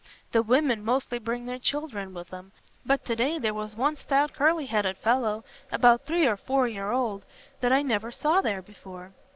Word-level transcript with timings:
The 0.31 0.41
women 0.41 0.83
mostly 0.83 1.19
bring 1.19 1.45
their 1.45 1.59
children 1.59 2.11
with 2.15 2.33
'em, 2.33 2.53
but 2.83 3.05
to 3.05 3.15
day 3.15 3.37
there 3.37 3.53
was 3.53 3.75
one 3.75 3.95
stout 3.97 4.33
curly 4.33 4.65
headed 4.65 4.97
fellow 4.97 5.43
about 5.71 6.07
three 6.07 6.25
or 6.25 6.37
four 6.37 6.67
year 6.67 6.91
old, 6.91 7.23
that 7.59 7.71
I 7.71 7.83
never 7.83 8.09
saw 8.09 8.41
there 8.41 8.63
before. 8.63 9.13